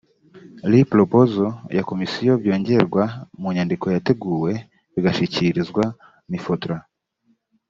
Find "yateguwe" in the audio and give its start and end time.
3.95-4.51